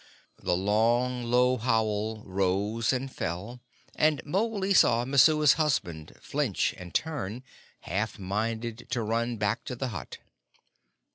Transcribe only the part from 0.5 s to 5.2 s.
long, low howl rose and fell, and Mowgli saw